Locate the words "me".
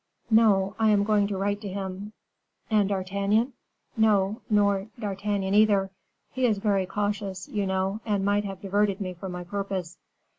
8.99-9.13